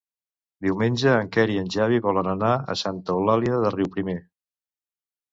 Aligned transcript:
Diumenge 0.67 1.11
en 1.17 1.27
Quer 1.35 1.43
i 1.55 1.59
en 1.63 1.67
Xavi 1.75 1.99
volen 2.05 2.29
anar 2.31 2.49
a 2.75 2.77
Santa 2.81 3.15
Eulàlia 3.17 3.59
de 3.65 3.73
Riuprimer. 3.75 4.17